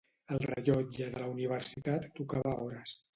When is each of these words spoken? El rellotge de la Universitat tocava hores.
El 0.35 0.39
rellotge 0.51 1.09
de 1.17 1.21
la 1.23 1.27
Universitat 1.35 2.09
tocava 2.21 2.57
hores. 2.63 2.97